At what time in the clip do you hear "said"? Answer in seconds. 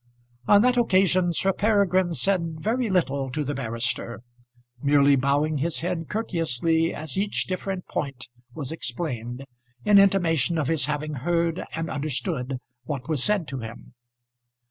2.13-2.55, 13.23-13.47